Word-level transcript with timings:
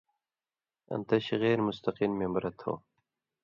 آں 0.93 1.01
دش 1.09 1.25
غیر 1.41 1.59
مُستقل 1.67 2.11
مېمبرہ 2.19 2.51
تھو۔ 2.59 2.71